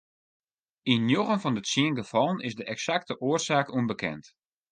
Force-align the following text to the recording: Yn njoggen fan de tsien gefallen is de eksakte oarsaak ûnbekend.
Yn 0.91 1.03
njoggen 1.07 1.41
fan 1.43 1.55
de 1.57 1.63
tsien 1.65 1.93
gefallen 1.99 2.43
is 2.47 2.55
de 2.59 2.65
eksakte 2.73 3.13
oarsaak 3.27 3.67
ûnbekend. 3.79 4.25